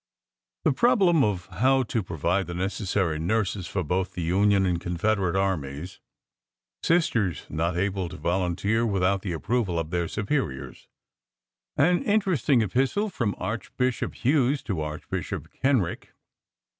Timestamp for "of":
1.23-1.45, 9.77-9.91